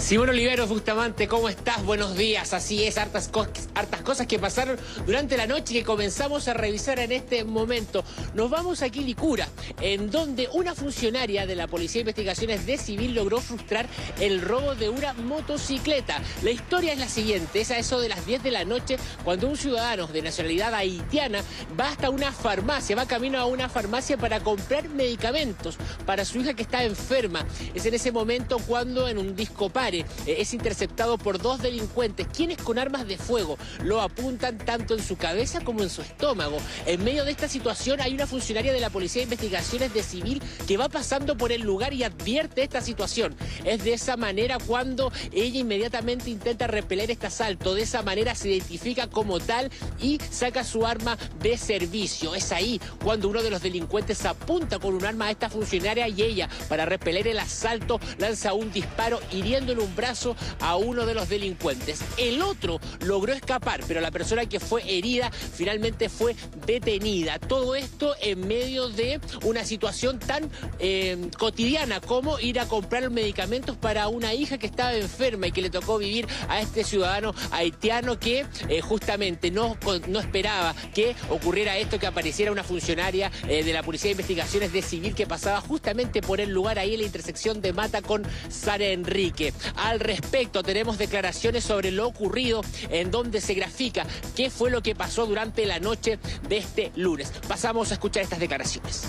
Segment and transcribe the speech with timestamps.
[0.00, 1.84] Simón Oliveros Bustamante, ¿cómo estás?
[1.84, 2.54] Buenos días.
[2.54, 7.12] Así es, hartas, cosas que pasaron durante la noche y que comenzamos a revisar en
[7.12, 8.04] este momento.
[8.32, 9.48] Nos vamos a Quilicura,
[9.80, 13.86] en donde una funcionaria de la Policía de Investigaciones de Civil logró frustrar
[14.20, 16.22] el robo de una motocicleta.
[16.42, 19.48] La historia es la siguiente, es a eso de las 10 de la noche, cuando
[19.48, 21.42] un ciudadano de nacionalidad haitiana
[21.78, 25.76] va hasta una farmacia, va camino a una farmacia para comprar medicamentos
[26.06, 27.44] para su hija que está enferma.
[27.74, 32.58] Es en ese momento cuando en un disco eh, es interceptado por dos delincuentes, quienes
[32.58, 36.58] con armas de fuego lo apuntan tanto en su cabeza como en su estómago.
[36.86, 40.42] En medio de esta situación hay una funcionaria de la Policía de Investigaciones de Civil
[40.66, 43.36] que va pasando por el lugar y advierte esta situación.
[43.64, 47.74] Es de esa manera cuando ella inmediatamente intenta repeler este asalto.
[47.74, 49.70] De esa manera se identifica como tal
[50.00, 52.34] y saca su arma de servicio.
[52.34, 56.22] Es ahí cuando uno de los delincuentes apunta con un arma a esta funcionaria y
[56.22, 61.14] ella, para repeler el asalto, lanza un disparo hiriendo en un brazo a uno de
[61.14, 62.00] los delincuentes.
[62.16, 66.34] El otro logró escapar, pero la persona que fue herida finalmente fue
[66.66, 67.38] detenida.
[67.38, 73.76] Todo esto en medio de una situación tan eh, cotidiana como ir a comprar medicamentos
[73.76, 78.18] para una hija que estaba enferma y que le tocó vivir a este ciudadano haitiano
[78.18, 79.76] que eh, justamente no,
[80.08, 84.72] no esperaba que ocurriera esto, que apareciera una funcionaria eh, de la Policía de Investigaciones
[84.72, 88.22] de Civil que pasaba justamente por el lugar ahí en la intersección de Mata con
[88.48, 89.52] Sara Enrique.
[89.76, 94.94] Al respecto, tenemos declaraciones sobre lo ocurrido, en donde se grafica qué fue lo que
[94.94, 97.32] pasó durante la noche de este lunes.
[97.46, 99.04] Pasamos a escuchar estas declaraciones.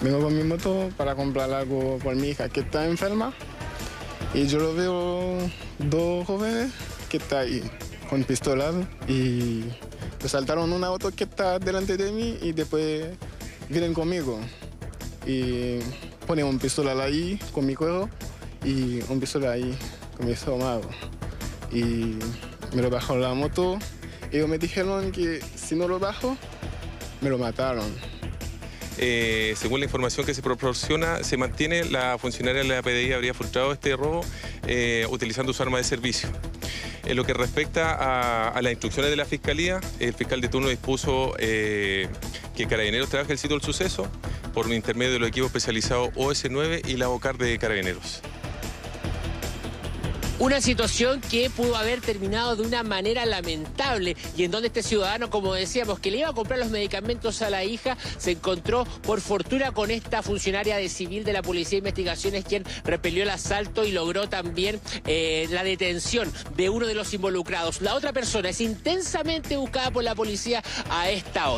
[0.00, 3.32] Vengo con mi moto para comprar algo por mi hija que está enferma
[4.34, 5.38] y yo lo veo
[5.78, 6.72] dos jóvenes
[7.08, 7.62] que están ahí
[8.10, 8.74] con pistolas
[9.08, 9.62] y
[10.26, 13.06] saltaron una auto que está delante de mí y después
[13.68, 14.38] vienen conmigo
[15.26, 15.78] y
[16.26, 18.08] ponen un pistola ahí con mi cuello
[18.64, 19.76] y un pistola ahí
[20.16, 20.88] con mi estómago.
[21.72, 22.16] Y
[22.74, 23.78] me lo bajaron la moto.
[24.32, 26.36] Ellos me dijeron que si no lo bajo,
[27.20, 27.92] me lo mataron.
[28.96, 33.34] Eh, según la información que se proporciona, se mantiene la funcionaria de la PDI habría
[33.34, 34.24] frustrado este robo
[34.66, 36.28] eh, utilizando su arma de servicio.
[37.04, 41.34] En lo que respecta a, las instrucciones de la Fiscalía, el fiscal de turno dispuso
[41.38, 42.08] eh,
[42.56, 44.08] que Carabineros trabaje el sitio del suceso
[44.54, 48.22] por intermedio de los equipos especializados OS9 y la OCAR de Carabineros.
[50.44, 55.30] Una situación que pudo haber terminado de una manera lamentable y en donde este ciudadano,
[55.30, 59.22] como decíamos, que le iba a comprar los medicamentos a la hija, se encontró por
[59.22, 63.86] fortuna con esta funcionaria de civil de la Policía de Investigaciones quien repelió el asalto
[63.86, 67.80] y logró también eh, la detención de uno de los involucrados.
[67.80, 71.52] La otra persona es intensamente buscada por la policía a esta hora.